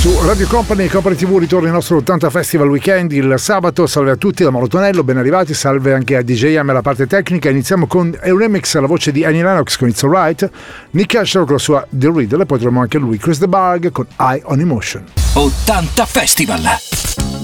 Su 0.00 0.18
Radio 0.22 0.46
Company 0.46 0.86
e 0.86 0.88
Company 0.88 1.14
TV 1.14 1.36
ritorna 1.36 1.66
il 1.66 1.74
nostro 1.74 1.98
80 1.98 2.30
Festival 2.30 2.70
Weekend 2.70 3.12
il 3.12 3.34
sabato. 3.36 3.86
Salve 3.86 4.12
a 4.12 4.16
tutti 4.16 4.42
da 4.42 4.48
Marotonello, 4.48 5.04
ben 5.04 5.18
arrivati. 5.18 5.52
Salve 5.52 5.92
anche 5.92 6.16
a 6.16 6.22
DJ 6.22 6.56
Am 6.56 6.70
alla 6.70 6.80
parte 6.80 7.06
tecnica. 7.06 7.50
Iniziamo 7.50 7.86
con 7.86 8.16
Euremix 8.18 8.78
la 8.78 8.86
voce 8.86 9.12
di 9.12 9.26
Annie 9.26 9.42
Lennox 9.42 9.76
con 9.76 9.88
It's 9.88 10.02
Alright, 10.02 10.50
Nick 10.92 11.16
Asher 11.16 11.42
con 11.44 11.52
la 11.52 11.58
sua 11.58 11.86
The 11.90 12.10
Riddle 12.10 12.44
e 12.44 12.46
poi 12.46 12.58
troviamo 12.58 12.80
anche 12.80 12.96
lui, 12.96 13.18
Chris 13.18 13.40
The 13.40 13.48
Bug 13.48 13.92
con 13.92 14.06
Eye 14.16 14.40
on 14.44 14.60
Emotion. 14.60 15.04
80 15.34 16.06
Festival! 16.06 17.39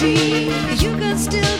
tree, 0.00 0.48
you 0.76 0.96
can 0.96 1.18
still. 1.18 1.59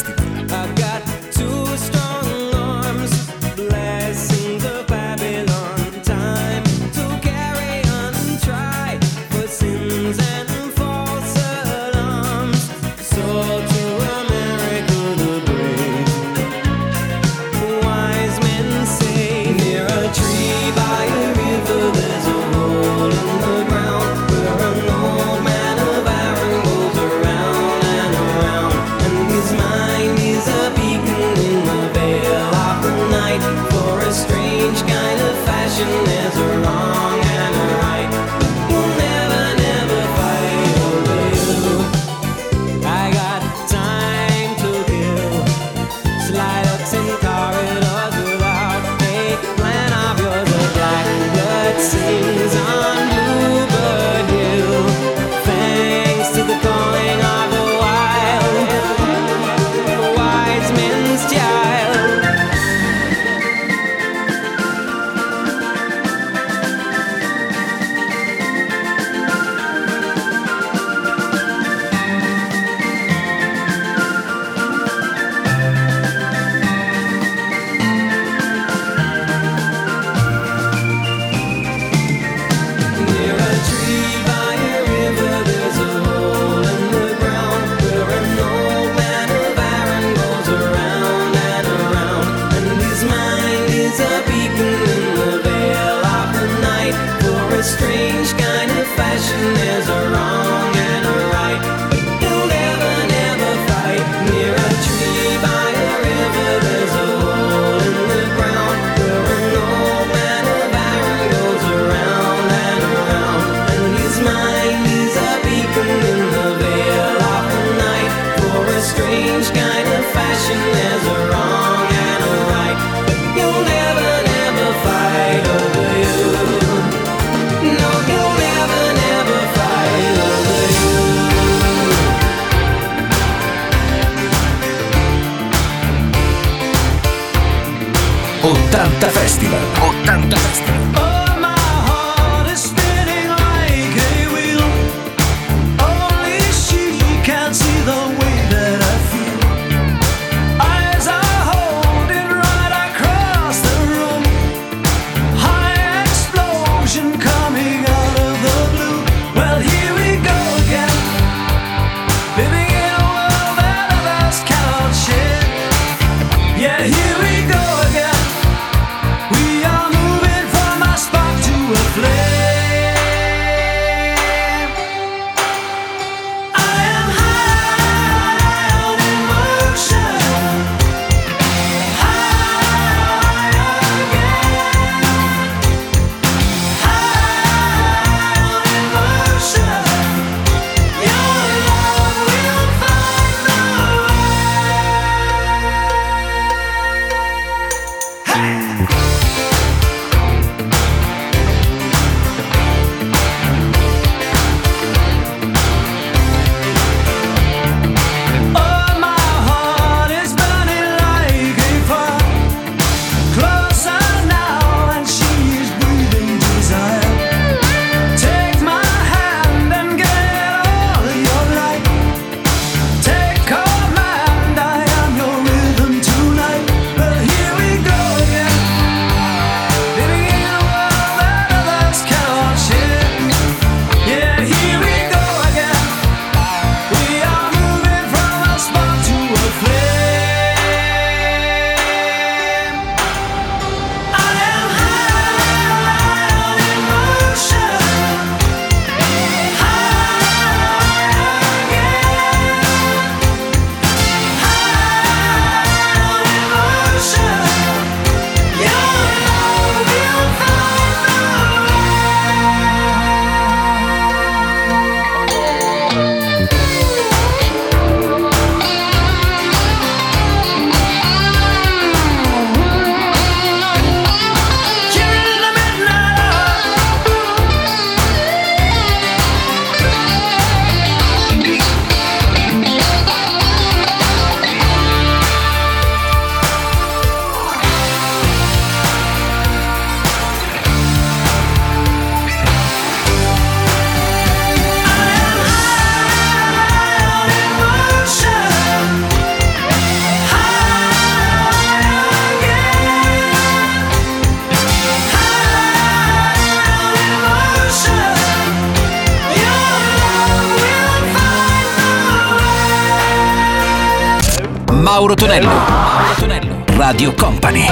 Mauro 315.39 316.13
Tonello. 316.17 316.63
Radio 316.75 317.13
Company. 317.13 317.65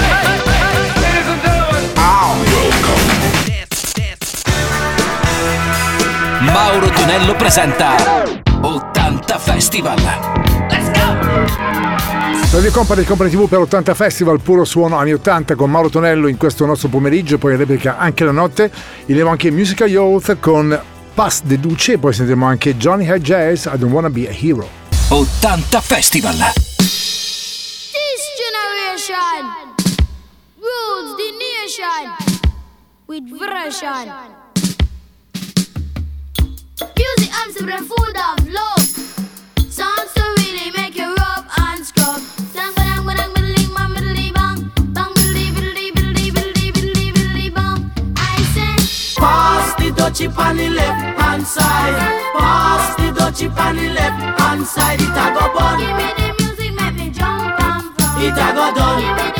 Mauro 6.39 6.89
Tonello 6.89 7.35
presenta 7.35 7.95
80 8.61 9.37
Festival. 9.39 9.99
Radio 12.49 12.71
Company 12.71 13.03
Company 13.03 13.29
TV 13.29 13.49
per 13.49 13.59
80 13.59 13.93
Festival, 13.93 14.39
puro 14.39 14.63
suono 14.63 14.95
anni 14.95 15.11
80 15.11 15.55
con 15.55 15.69
Mauro 15.69 15.89
Tonello 15.89 16.27
in 16.27 16.37
questo 16.37 16.65
nostro 16.65 16.87
pomeriggio, 16.87 17.37
poi 17.37 17.51
in 17.51 17.57
replica 17.57 17.97
anche 17.97 18.23
la 18.23 18.31
notte. 18.31 18.71
Ilevo 19.07 19.31
anche 19.31 19.51
Musical 19.51 19.89
Youth 19.89 20.39
con 20.39 20.79
Pass 21.13 21.41
de 21.43 21.59
Duce, 21.59 21.97
poi 21.97 22.13
sentiremo 22.13 22.45
anche 22.45 22.77
Johnny 22.77 23.03
High 23.03 23.21
Jazz, 23.21 23.65
I 23.65 23.77
Don't 23.77 23.91
Wanna 23.91 24.09
Be 24.09 24.29
a 24.29 24.31
Hero. 24.31 24.65
80 25.09 25.81
Festival. 25.81 26.68
The 31.69 31.83
nation 31.83 32.11
with 33.07 33.23
version. 33.29 34.11
Music 36.97 37.31
and 37.39 37.53
the 37.53 37.77
food 37.89 38.17
of 38.17 38.49
love. 38.49 38.85
Songs 39.69 40.13
to 40.15 40.23
really 40.37 40.71
make 40.75 40.95
you 40.95 41.13
rub 41.13 41.45
and 41.57 41.85
scrub. 41.85 42.21
Dang, 42.53 42.73
ba-dang, 42.73 43.05
ba-dang, 43.05 43.33
biddly, 43.33 43.65
bang, 43.73 43.93
biddly, 44.93 45.13
bang. 46.33 46.53
Bang. 47.53 48.13
I 48.17 48.41
say, 48.53 48.75
Pass 49.19 49.75
the 49.75 49.91
dutchie 49.91 50.37
on 50.37 50.57
the 50.57 50.69
left 50.69 51.19
hand 51.19 51.45
side. 51.45 51.97
Pass 52.37 52.95
the 52.95 53.11
dutchie 53.11 53.55
on 53.57 53.75
the 53.75 53.89
left 53.89 54.39
hand 54.39 54.65
side. 54.65 55.01
It 55.01 55.09
a 55.09 55.33
go 55.35 55.53
bun. 55.53 55.79
give 55.79 55.95
me 55.95 56.07
the 56.17 56.43
music, 56.43 56.73
make 56.73 56.95
me 56.95 57.09
jump 57.11 57.61
and 57.61 57.83
from. 57.95 58.21
It 58.23 58.33
a 58.33 58.53
go 58.55 58.73
done. 58.73 59.01
Give 59.01 59.25
me 59.25 59.31
the 59.33 59.38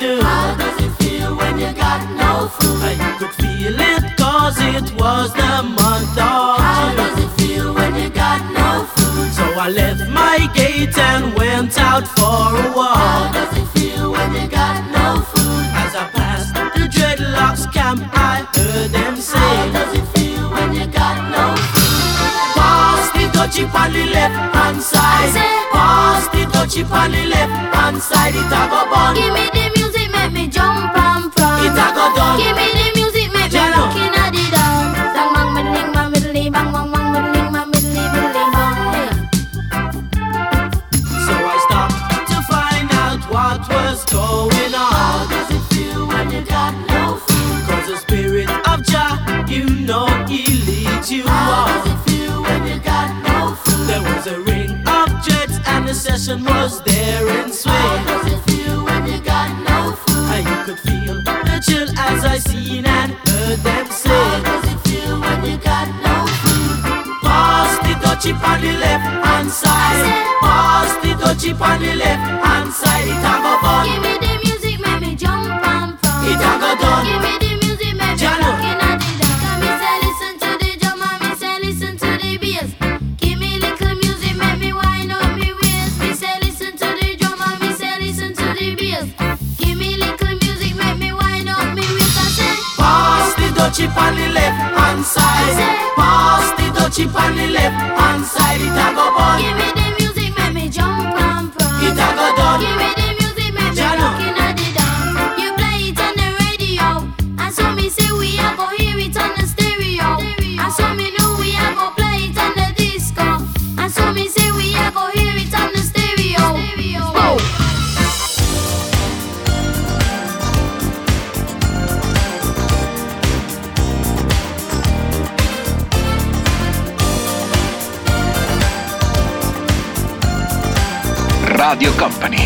afternoon. 0.00 0.22
How 0.22 0.56
does 0.56 0.84
it 0.84 0.90
feel 1.02 1.36
when 1.36 1.58
you 1.58 1.72
got 1.72 2.00
no 2.16 2.48
food? 2.48 2.96
You 2.98 3.18
could 3.18 3.34
feel 3.34 3.76
it 3.78 4.16
cause 4.16 4.56
it 4.58 4.92
was 4.98 5.32
the 5.34 5.62
month 5.62 6.18
of 6.18 6.58
How 6.58 6.94
does 6.96 7.24
it 7.24 7.30
feel 7.40 7.74
when 7.74 7.94
you 7.94 8.10
got 8.10 8.40
no 8.52 8.84
food? 8.84 9.32
So 9.32 9.44
I 9.58 9.68
left 9.70 10.08
my 10.10 10.48
gate 10.54 10.96
and 10.96 11.34
went 11.34 11.78
out 11.78 12.06
for 12.06 12.56
a 12.56 12.72
walk. 12.74 12.96
How 12.96 13.32
does 13.32 13.58
it 13.58 13.66
feel 13.78 14.12
when 14.12 14.32
you 14.34 14.48
got 14.48 14.80
no 14.90 15.22
food? 15.22 15.64
As 15.82 15.94
I 15.94 16.08
passed 16.12 16.54
the 16.54 16.88
dreadlocks 16.88 17.72
camp, 17.72 18.02
I 18.14 18.46
heard 18.54 18.90
them 18.90 19.16
say. 19.16 19.38
How 19.38 19.72
does 19.72 19.98
it 19.98 20.06
feel 20.16 20.50
when 20.50 20.74
you 20.74 20.86
got 20.86 21.16
no 21.30 21.56
food? 21.74 22.56
Pass 22.56 23.12
the 23.12 23.24
dutchie 23.36 23.68
on 23.74 23.92
the 23.92 24.06
left 24.06 24.54
hand 24.54 24.82
side. 24.82 25.34
Pass 25.72 26.28
the 26.28 26.44
dutchie 26.52 26.90
on 26.90 27.12
the 27.12 27.26
left 27.26 27.74
hand 27.74 28.02
side. 28.02 28.34
It 28.34 28.46
a 28.46 28.62
go 28.70 28.88
bun. 28.90 29.14
Give 29.14 29.32
me 29.34 29.48
the 29.52 29.69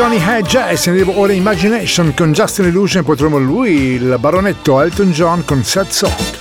Johnny 0.00 0.16
Hedge 0.16 0.70
e 0.70 0.78
sentivo 0.78 1.18
ora 1.18 1.34
Imagination 1.34 2.14
con 2.14 2.32
Justin 2.32 2.64
Illusion, 2.64 3.04
poi 3.04 3.16
troviamo 3.16 3.44
lui, 3.44 3.72
il 3.72 4.16
baronetto 4.18 4.80
Elton 4.80 5.10
John 5.10 5.44
con 5.44 5.62
Sad 5.62 5.90
Soft. 5.90 6.39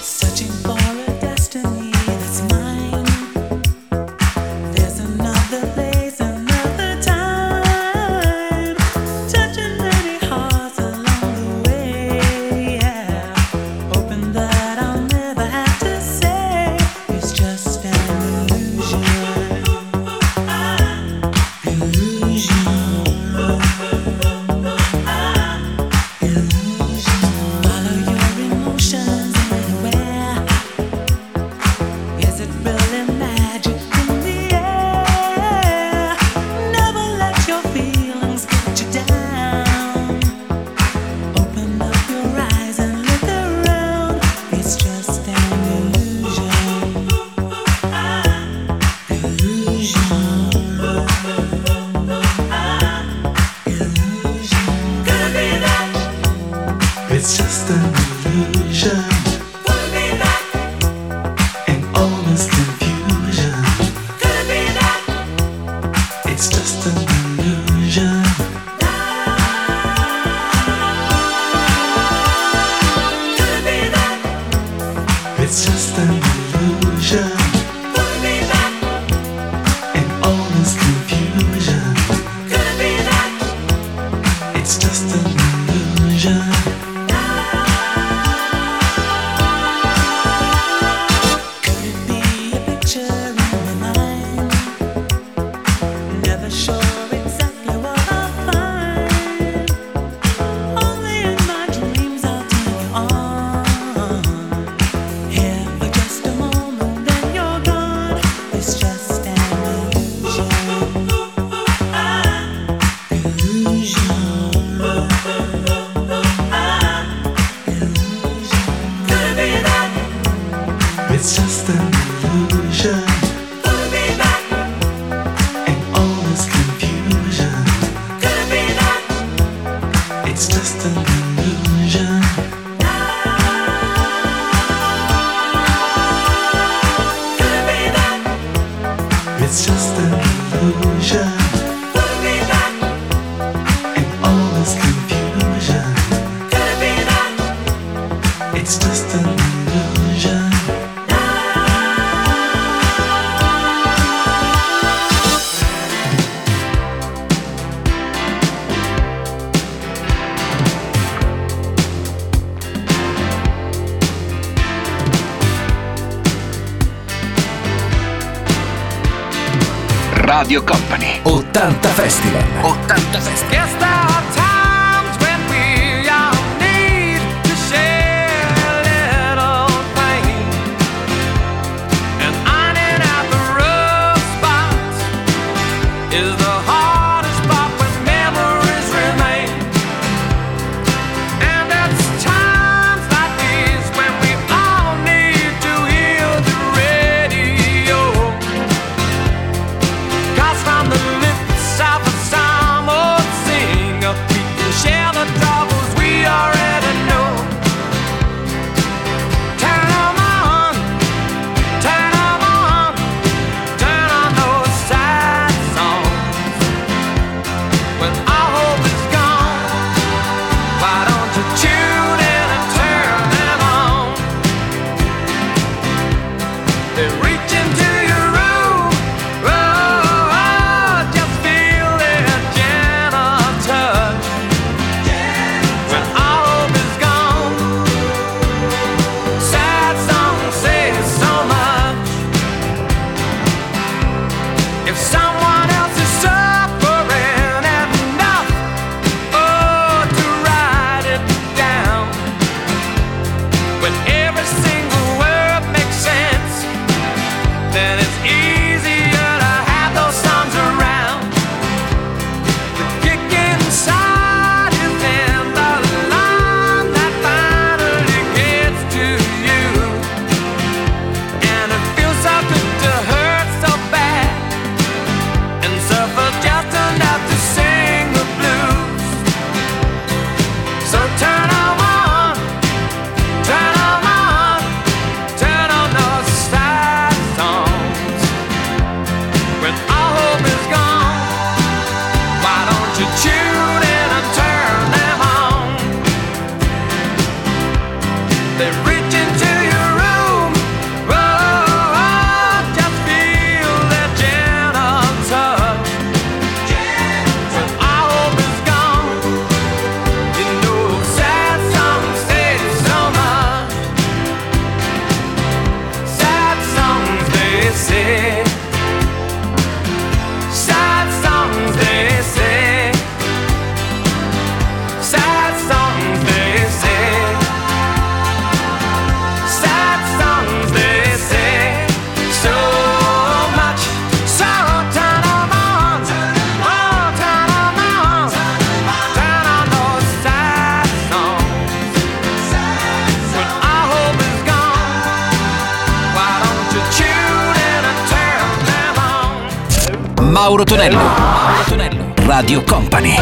Mauro 350.50 350.64
Tonello. 350.64 350.98
Mauro 350.98 351.64
Tonello. 351.68 352.14
Radio 352.26 352.64
Company. 352.64 353.16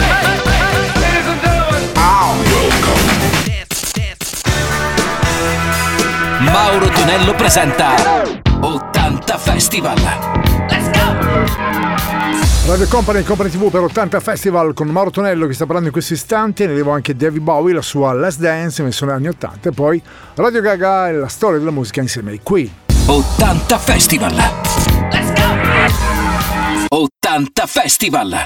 Mauro 6.39 6.87
Tonello 6.87 7.35
presenta 7.35 7.95
80 8.61 9.37
Festival. 9.39 9.97
Let's 10.69 10.89
go! 10.91 12.71
Radio 12.71 12.87
Company, 12.87 13.23
Company 13.23 13.49
TV 13.49 13.69
per 13.69 13.81
80 13.81 14.21
Festival 14.21 14.73
con 14.73 14.87
Mauro 14.87 15.09
Tonello 15.09 15.47
che 15.47 15.53
sta 15.53 15.65
parlando 15.65 15.87
in 15.87 15.93
questi 15.93 16.13
istanti 16.13 16.63
e 16.63 16.67
ne 16.67 16.75
devo 16.75 16.91
anche 16.91 17.13
David 17.13 17.41
Bowie, 17.41 17.73
la 17.73 17.81
sua 17.81 18.13
Last 18.13 18.39
Dance 18.39 18.81
messo 18.83 19.03
negli 19.03 19.15
anni 19.15 19.27
80 19.27 19.67
e 19.67 19.71
poi 19.73 20.01
Radio 20.35 20.61
Gaga 20.61 21.09
e 21.09 21.11
la 21.11 21.27
storia 21.27 21.59
della 21.59 21.71
musica 21.71 21.99
insieme 21.99 22.31
ai 22.31 22.39
qui. 22.41 22.73
80 23.05 23.77
Festival. 23.79 25.16
80 26.89 27.67
Festival! 27.67 28.45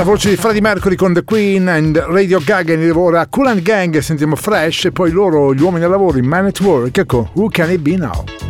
la 0.00 0.06
voce 0.06 0.30
di 0.30 0.36
Freddie 0.36 0.62
Mercury 0.62 0.94
con 0.94 1.12
The 1.12 1.24
Queen 1.24 1.68
and 1.68 1.94
Radio 1.98 2.40
Gaga 2.42 2.72
in 2.72 2.90
ora 2.90 3.26
Cool 3.26 3.48
and 3.48 3.60
Gang, 3.60 3.98
sentiamo 3.98 4.34
Fresh 4.34 4.86
e 4.86 4.92
poi 4.92 5.10
loro, 5.10 5.52
gli 5.52 5.60
uomini 5.60 5.84
al 5.84 5.90
lavoro 5.90 6.16
in 6.16 6.24
Man 6.24 6.46
at 6.46 6.58
Work 6.60 6.96
ecco 6.96 7.28
Who 7.34 7.48
Can 7.50 7.70
It 7.70 7.80
Be 7.80 7.96
Now? 7.96 8.49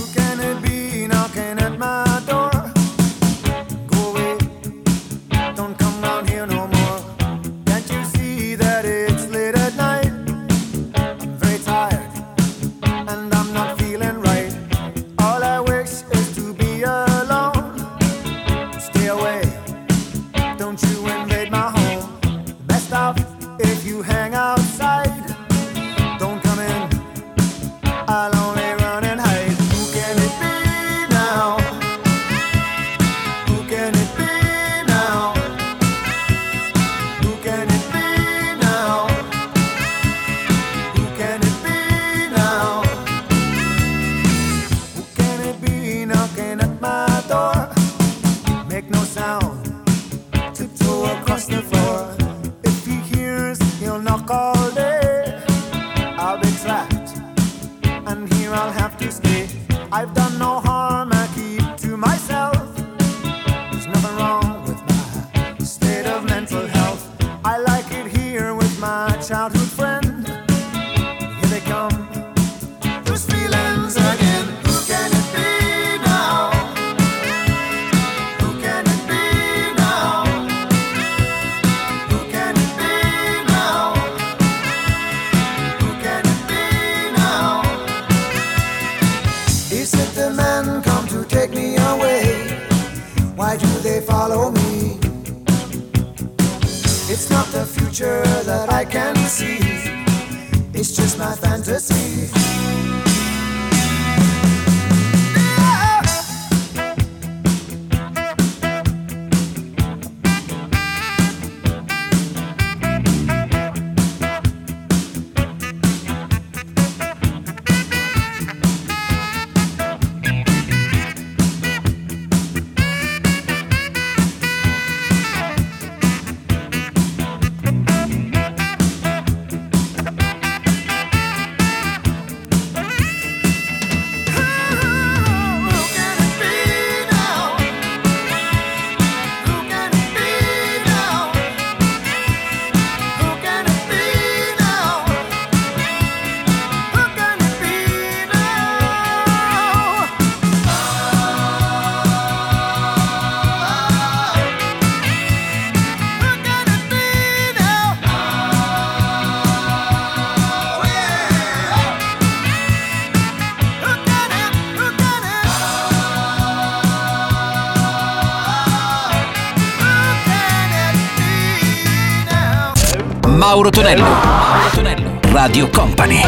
Mauro 173.51 173.69
Tonello. 173.69 174.05
Mauro 174.05 174.69
Tonello. 174.73 175.19
Radio 175.33 175.69
Company. 175.71 176.21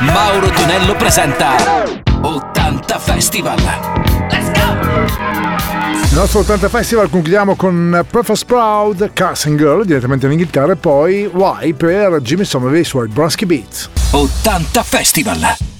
Mauro 0.00 0.50
Tonello 0.50 0.94
presenta 0.96 1.54
80 2.20 2.98
Festival. 2.98 3.56
Let's 4.30 4.50
go! 4.52 4.76
Il 6.02 6.14
nostro 6.14 6.40
80 6.40 6.68
Festival 6.68 7.08
concludiamo 7.08 7.56
con 7.56 8.04
Prefers 8.10 8.44
Proud, 8.44 9.10
Cars 9.14 9.46
and 9.46 9.56
Girl 9.56 9.86
direttamente 9.86 10.26
in 10.26 10.32
Inghilterra 10.32 10.72
e 10.72 10.76
poi 10.76 11.24
Why 11.24 11.72
per 11.72 12.20
Jimmy 12.20 12.44
Somerville 12.44 12.84
su 12.84 13.02
Bronsky 13.08 13.46
Beats. 13.46 13.88
80 14.10 14.82
Festival. 14.82 15.73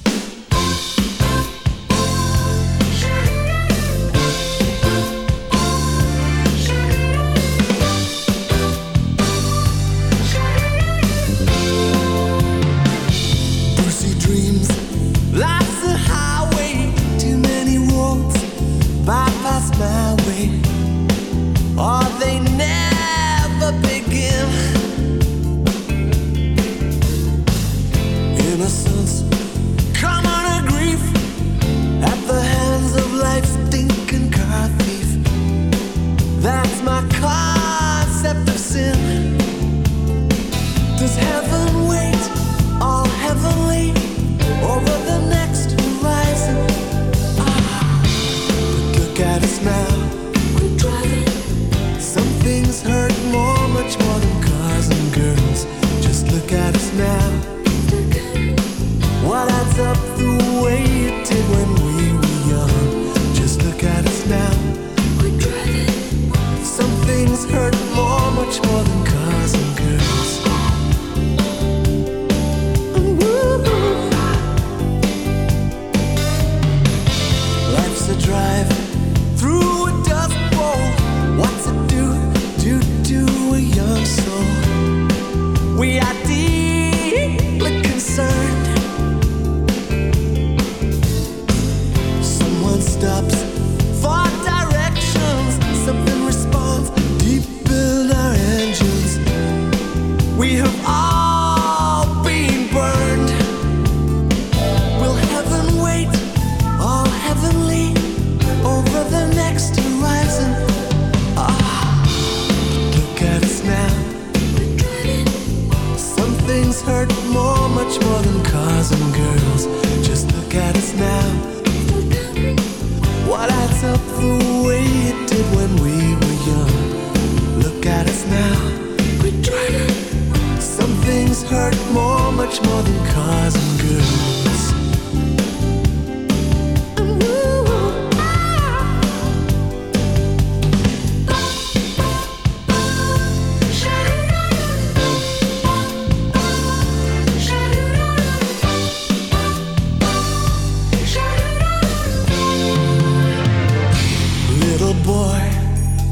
boy 155.05 155.39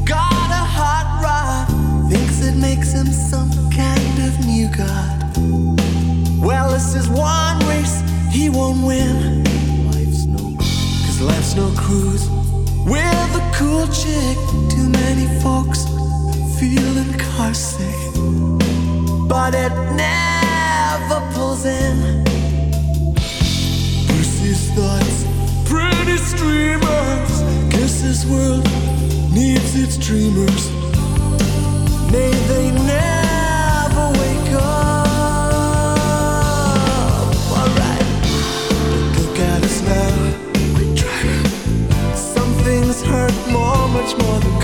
got 0.04 0.50
a 0.50 0.64
hot 0.78 1.06
rod, 1.20 1.66
thinks 2.08 2.46
it 2.46 2.54
makes 2.54 2.92
him 2.92 3.06
some 3.06 3.50
kind 3.70 4.16
of 4.22 4.46
new 4.46 4.68
god. 4.68 5.36
Well, 6.40 6.70
this 6.70 6.94
is 6.94 7.08
one 7.08 7.58
race 7.66 8.02
he 8.30 8.48
won't 8.50 8.86
win. 8.86 9.42
Life's 9.90 10.26
no. 10.26 10.56
Cause 11.04 11.20
life's 11.20 11.56
no 11.56 11.72
cruise. 11.76 12.28
With 12.86 13.40
a 13.42 13.44
cool 13.54 13.88
chick, 13.88 14.38
too 14.70 14.88
many 14.88 15.26
folks 15.42 15.86
feeling 16.60 17.12
carsick. 17.18 18.00
But 19.28 19.54
it 19.54 19.72
never 20.06 21.18
pulls 21.32 21.64
in. 21.64 22.22
Percy's 24.06 24.70
thoughts, 24.76 25.24
pretty 25.68 26.16
streamers. 26.18 27.43
Yes, 27.84 28.00
this 28.00 28.24
world 28.24 28.64
needs 29.30 29.74
its 29.76 29.98
dreamers. 29.98 30.70
May 32.10 32.32
they 32.48 32.70
never 32.70 34.06
wake 34.20 34.52
up. 34.54 35.98
Alright, 37.52 38.06
but 38.72 39.12
look 39.20 39.38
at 39.38 39.62
us 39.64 39.82
now. 39.82 40.16
Quit 40.74 40.94
driving. 40.96 41.44
Some 42.16 42.54
things 42.64 43.02
hurt 43.02 43.34
more, 43.52 43.86
much 43.88 44.16
more 44.16 44.40
than. 44.40 44.63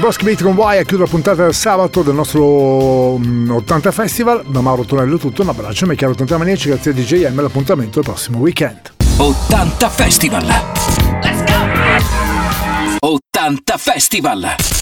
Boschi 0.00 0.24
Beat 0.24 0.42
con 0.42 0.56
Y 0.56 0.78
a 0.78 0.82
chiudere 0.82 1.04
la 1.04 1.06
puntata 1.10 1.42
del 1.42 1.52
sabato 1.52 2.02
del 2.02 2.14
nostro 2.14 3.18
mm, 3.18 3.50
80 3.50 3.92
Festival. 3.92 4.44
Da 4.46 4.62
Mauro 4.62 4.84
Tonello 4.84 5.18
tutto, 5.18 5.42
un 5.42 5.50
abbraccio, 5.50 5.84
mi 5.84 5.94
chiamo 5.94 6.14
80 6.14 6.38
Maniaci, 6.38 6.68
grazie 6.70 6.92
a 6.92 6.94
DJM, 6.94 7.38
l'appuntamento 7.38 7.98
il 7.98 8.04
prossimo 8.06 8.38
weekend. 8.38 8.92
80 9.18 9.88
Festival. 9.90 10.46
80 13.00 13.76
Festival. 13.76 14.80